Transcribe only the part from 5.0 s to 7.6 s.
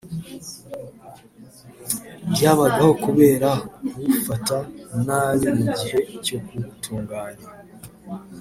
nabi mu gihe cyo kuwutunganya